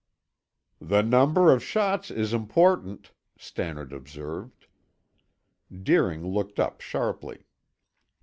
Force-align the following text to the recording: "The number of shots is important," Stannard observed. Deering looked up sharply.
"The 0.79 1.03
number 1.03 1.53
of 1.53 1.63
shots 1.63 2.09
is 2.09 2.33
important," 2.33 3.11
Stannard 3.37 3.93
observed. 3.93 4.65
Deering 5.71 6.25
looked 6.25 6.59
up 6.59 6.81
sharply. 6.81 7.45